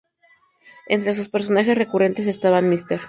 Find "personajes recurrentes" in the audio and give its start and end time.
1.29-2.25